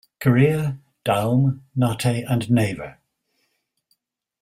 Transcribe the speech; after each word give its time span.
Korea, 0.19 0.79
Daum, 1.05 1.59
Nate, 1.75 2.25
and 2.27 2.49
Naver. 2.49 2.97